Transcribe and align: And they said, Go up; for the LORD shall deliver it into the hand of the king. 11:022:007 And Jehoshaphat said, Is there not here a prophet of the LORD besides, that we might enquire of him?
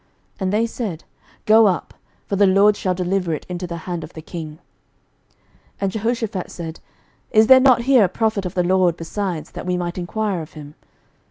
And 0.39 0.51
they 0.51 0.65
said, 0.65 1.03
Go 1.45 1.67
up; 1.67 1.93
for 2.25 2.35
the 2.35 2.47
LORD 2.47 2.75
shall 2.75 2.95
deliver 2.95 3.35
it 3.35 3.45
into 3.47 3.67
the 3.67 3.77
hand 3.85 4.03
of 4.03 4.13
the 4.13 4.21
king. 4.23 4.53
11:022:007 4.55 4.59
And 5.81 5.91
Jehoshaphat 5.91 6.49
said, 6.49 6.79
Is 7.29 7.45
there 7.45 7.59
not 7.59 7.83
here 7.83 8.05
a 8.05 8.09
prophet 8.09 8.47
of 8.47 8.55
the 8.55 8.63
LORD 8.63 8.97
besides, 8.97 9.51
that 9.51 9.67
we 9.67 9.77
might 9.77 9.99
enquire 9.99 10.41
of 10.41 10.53
him? 10.53 10.73